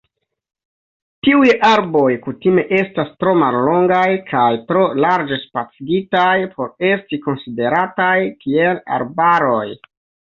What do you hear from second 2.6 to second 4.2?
estas tro mallongaj